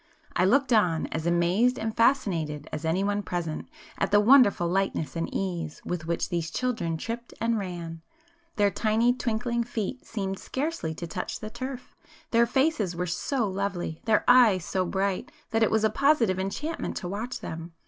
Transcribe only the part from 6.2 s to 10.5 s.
these children tripped and ran;—their tiny twinkling feet seemed